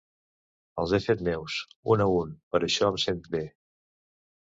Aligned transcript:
Els 0.83 0.95
he 0.97 0.99
fet 1.03 1.21
meus, 1.27 1.59
un 1.97 2.05
a 2.07 2.09
un, 2.17 2.35
per 2.57 2.65
això 2.71 2.91
em 2.93 3.01
sent 3.07 3.25
bé... 3.37 3.47